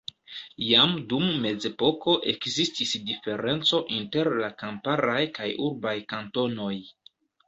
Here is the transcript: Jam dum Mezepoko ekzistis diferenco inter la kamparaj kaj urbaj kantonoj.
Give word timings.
Jam 0.67 0.93
dum 1.09 1.25
Mezepoko 1.41 2.15
ekzistis 2.31 2.93
diferenco 3.09 3.81
inter 3.97 4.31
la 4.39 4.49
kamparaj 4.63 5.19
kaj 5.37 5.51
urbaj 5.67 5.95
kantonoj. 6.15 6.71